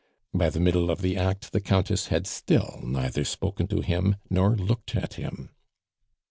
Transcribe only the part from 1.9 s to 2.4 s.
had